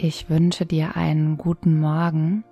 Ich 0.00 0.30
wünsche 0.30 0.64
dir 0.64 0.94
einen 0.94 1.38
guten 1.38 1.80
Morgen. 1.80 2.44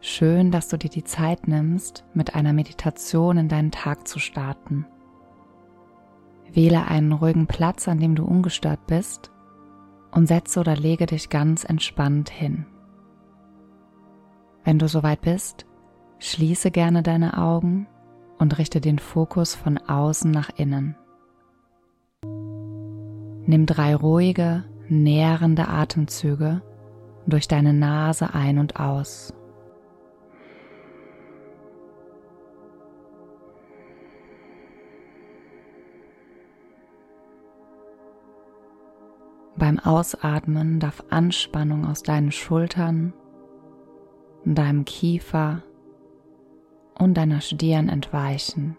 Schön, 0.00 0.50
dass 0.50 0.68
du 0.68 0.78
dir 0.78 0.88
die 0.88 1.04
Zeit 1.04 1.46
nimmst, 1.46 2.06
mit 2.14 2.34
einer 2.34 2.54
Meditation 2.54 3.36
in 3.36 3.48
deinen 3.48 3.70
Tag 3.70 4.08
zu 4.08 4.18
starten. 4.18 4.86
Wähle 6.50 6.86
einen 6.86 7.12
ruhigen 7.12 7.46
Platz, 7.46 7.88
an 7.88 8.00
dem 8.00 8.14
du 8.14 8.24
ungestört 8.24 8.86
bist 8.86 9.30
und 10.12 10.26
setze 10.26 10.60
oder 10.60 10.74
lege 10.74 11.04
dich 11.04 11.28
ganz 11.28 11.64
entspannt 11.64 12.30
hin. 12.30 12.64
Wenn 14.64 14.78
du 14.78 14.88
soweit 14.88 15.20
bist, 15.20 15.66
schließe 16.20 16.70
gerne 16.70 17.02
deine 17.02 17.36
Augen 17.36 17.86
und 18.38 18.56
richte 18.56 18.80
den 18.80 18.98
Fokus 18.98 19.54
von 19.54 19.76
außen 19.76 20.30
nach 20.30 20.48
innen. 20.56 20.96
Nimm 23.44 23.66
drei 23.66 23.94
ruhige, 23.94 24.64
nährende 24.88 25.68
Atemzüge 25.68 26.62
durch 27.26 27.48
deine 27.48 27.72
Nase 27.72 28.34
ein 28.34 28.58
und 28.58 28.78
aus. 28.78 29.32
Beim 39.56 39.78
Ausatmen 39.78 40.80
darf 40.80 41.04
Anspannung 41.10 41.86
aus 41.86 42.02
deinen 42.02 42.32
Schultern, 42.32 43.12
deinem 44.44 44.84
Kiefer 44.84 45.62
und 46.98 47.14
deiner 47.14 47.40
Stirn 47.40 47.88
entweichen. 47.88 48.76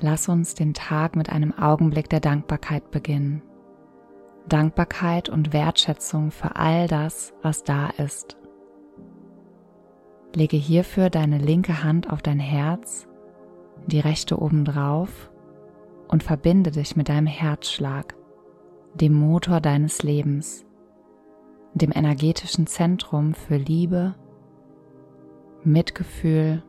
Lass 0.00 0.28
uns 0.28 0.54
den 0.54 0.74
Tag 0.74 1.16
mit 1.16 1.28
einem 1.28 1.52
Augenblick 1.58 2.08
der 2.08 2.20
Dankbarkeit 2.20 2.90
beginnen. 2.92 3.42
Dankbarkeit 4.48 5.28
und 5.28 5.52
Wertschätzung 5.52 6.30
für 6.30 6.54
all 6.54 6.86
das, 6.86 7.34
was 7.42 7.64
da 7.64 7.88
ist. 7.90 8.36
Lege 10.34 10.56
hierfür 10.56 11.10
deine 11.10 11.38
linke 11.38 11.82
Hand 11.82 12.10
auf 12.10 12.22
dein 12.22 12.38
Herz, 12.38 13.08
die 13.86 13.98
rechte 13.98 14.40
obendrauf 14.40 15.30
und 16.06 16.22
verbinde 16.22 16.70
dich 16.70 16.94
mit 16.94 17.08
deinem 17.08 17.26
Herzschlag, 17.26 18.14
dem 18.94 19.14
Motor 19.14 19.60
deines 19.60 20.04
Lebens, 20.04 20.64
dem 21.74 21.90
energetischen 21.92 22.68
Zentrum 22.68 23.34
für 23.34 23.56
Liebe, 23.56 24.14
Mitgefühl, 25.64 26.62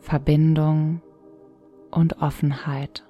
Verbindung 0.00 1.02
und 1.90 2.20
Offenheit. 2.22 3.04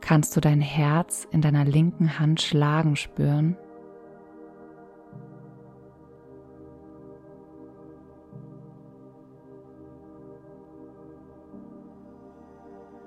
Kannst 0.00 0.36
du 0.36 0.40
dein 0.40 0.60
Herz 0.60 1.26
in 1.30 1.40
deiner 1.40 1.64
linken 1.64 2.18
Hand 2.18 2.42
schlagen 2.42 2.94
spüren? 2.94 3.56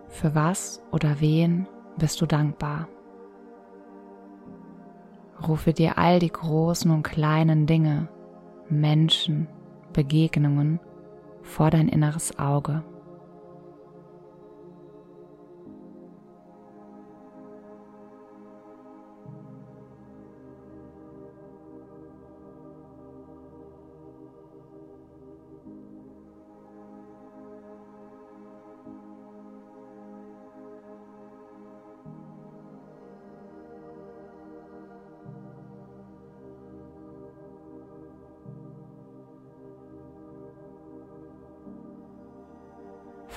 Für 0.08 0.34
was 0.34 0.82
oder 0.92 1.20
wen 1.20 1.68
bist 2.00 2.20
du 2.20 2.26
dankbar? 2.26 2.88
Rufe 5.48 5.74
dir 5.74 6.00
all 6.00 6.18
die 6.18 6.32
großen 6.32 6.90
und 6.90 7.04
kleinen 7.04 7.68
Dinge, 7.68 8.08
Menschen, 8.70 9.48
Begegnungen 9.94 10.80
vor 11.48 11.72
dein 11.72 11.88
inneres 11.88 12.38
Auge. 12.38 12.84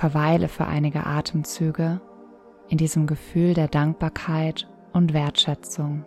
Verweile 0.00 0.48
für 0.48 0.66
einige 0.66 1.04
Atemzüge 1.04 2.00
in 2.70 2.78
diesem 2.78 3.06
Gefühl 3.06 3.52
der 3.52 3.68
Dankbarkeit 3.68 4.66
und 4.94 5.12
Wertschätzung. 5.12 6.06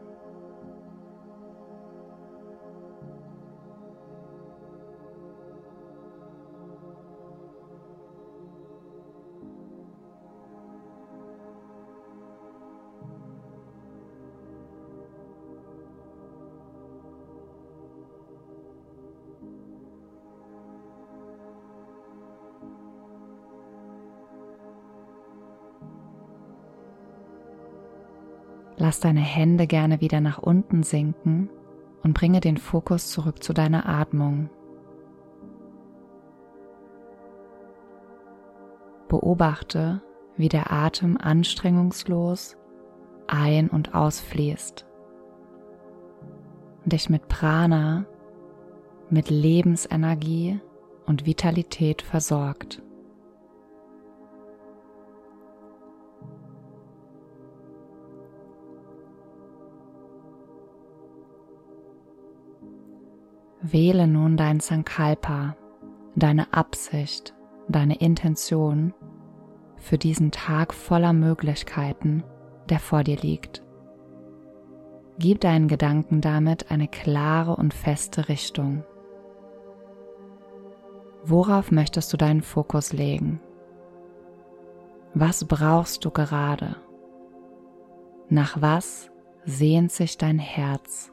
Lass 28.78 29.00
deine 29.00 29.22
Hände 29.22 29.68
gerne 29.68 30.02
wieder 30.02 30.20
nach 30.20 30.40
unten 30.40 30.84
sinken 30.84 31.50
und 32.04 32.14
bringe 32.14 32.40
den 32.40 32.58
Fokus 32.58 33.12
zurück 33.12 33.44
zu 33.44 33.54
deiner 33.54 33.88
Atmung. 33.88 34.50
Beobachte, 39.08 40.02
wie 40.38 40.50
der 40.50 40.72
Atem 40.72 41.18
anstrengungslos 41.18 42.58
ein- 43.28 43.70
und 43.70 43.94
ausfließt 43.94 44.86
und 46.84 46.94
dich 46.94 47.10
mit 47.10 47.28
Prana, 47.28 48.06
mit 49.10 49.30
Lebensenergie 49.30 50.60
und 51.06 51.26
Vitalität 51.26 52.02
versorgt. 52.02 52.82
Wähle 63.66 64.08
nun 64.08 64.36
dein 64.36 64.60
Sankalpa, 64.60 65.56
deine 66.18 66.54
Absicht, 66.54 67.34
deine 67.70 67.96
Intention 67.96 68.94
für 69.78 69.98
diesen 69.98 70.32
Tag 70.32 70.74
voller 70.74 71.14
Möglichkeiten, 71.14 72.24
der 72.70 72.80
vor 72.80 73.06
dir 73.06 73.16
liegt. 73.16 73.64
Gib 75.18 75.40
deinen 75.40 75.70
Gedanken 75.70 76.20
damit 76.20 76.72
eine 76.72 76.90
klare 76.90 77.56
und 77.56 77.74
feste 77.74 78.28
Richtung. 78.28 78.84
Worauf 81.24 81.72
möchtest 81.72 82.12
du 82.12 82.18
deinen 82.18 82.42
Fokus 82.42 82.92
legen? 82.92 83.40
Was 85.14 85.46
brauchst 85.46 86.04
du 86.04 86.12
gerade? 86.12 86.76
Nach 88.28 88.62
was 88.62 89.10
sehnt 89.46 89.94
sich 89.94 90.18
dein 90.18 90.40
Herz? 90.40 91.13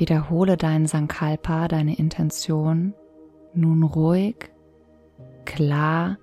Wiederhole 0.00 0.56
deinen 0.56 0.86
Sankalpa, 0.86 1.68
deine 1.68 1.98
Intention, 1.98 2.94
nun 3.52 3.82
ruhig, 3.82 4.50
klar 5.44 6.16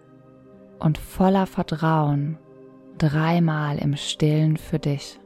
und 0.80 0.98
voller 0.98 1.46
Vertrauen 1.46 2.40
dreimal 2.98 3.78
im 3.78 3.96
Stillen 3.96 4.58
für 4.58 4.80
dich. 4.80 5.20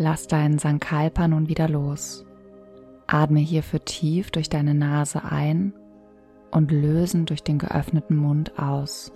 Lass 0.00 0.28
deinen 0.28 0.58
Sankalpa 0.58 1.26
nun 1.26 1.48
wieder 1.48 1.68
los. 1.68 2.24
Atme 3.08 3.40
hierfür 3.40 3.84
tief 3.84 4.30
durch 4.30 4.48
deine 4.48 4.72
Nase 4.72 5.24
ein 5.24 5.74
und 6.52 6.70
lösen 6.70 7.26
durch 7.26 7.42
den 7.42 7.58
geöffneten 7.58 8.16
Mund 8.16 8.60
aus. 8.60 9.12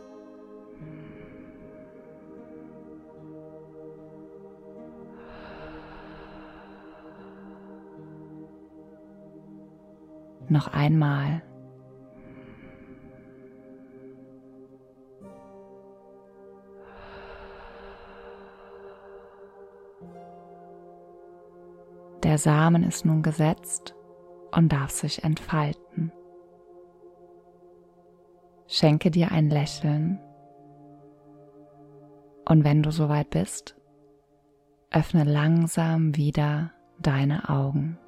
Noch 10.49 10.67
einmal. 10.67 11.43
Der 22.33 22.39
Samen 22.39 22.83
ist 22.83 23.05
nun 23.05 23.23
gesetzt 23.23 23.95
und 24.53 24.73
darf 24.73 24.89
sich 24.89 25.23
entfalten. 25.23 26.13
Schenke 28.67 29.11
dir 29.11 29.33
ein 29.33 29.51
Lächeln 29.51 30.19
und 32.49 32.65
wenn 32.65 32.83
du 32.83 32.91
soweit 32.91 33.29
bist, 33.29 33.77
öffne 34.91 35.25
langsam 35.25 36.17
wieder 36.17 36.73
deine 36.99 37.51
Augen. 37.51 37.99